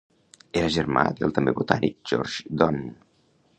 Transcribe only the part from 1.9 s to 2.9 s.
George Don.